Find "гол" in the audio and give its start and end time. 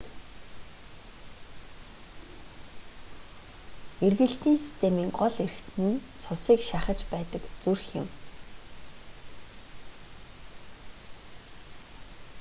5.19-5.35